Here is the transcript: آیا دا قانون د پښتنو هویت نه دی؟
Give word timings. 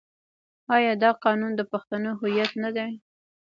آیا 0.75 0.93
دا 1.03 1.11
قانون 1.23 1.51
د 1.55 1.61
پښتنو 1.71 2.09
هویت 2.19 2.51
نه 2.63 2.69
دی؟ 2.75 2.91